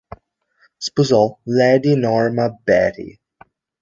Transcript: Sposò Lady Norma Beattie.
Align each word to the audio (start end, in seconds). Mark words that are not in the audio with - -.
Sposò 0.79 1.37
Lady 1.45 1.93
Norma 1.95 2.49
Beattie. 2.49 3.19